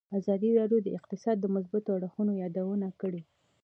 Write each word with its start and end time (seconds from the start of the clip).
ازادي 0.19 0.49
راډیو 0.59 0.79
د 0.83 0.87
اقتصاد 0.97 1.35
د 1.39 1.45
مثبتو 1.55 1.89
اړخونو 1.97 2.31
یادونه 2.43 2.87
کړې. 3.01 3.21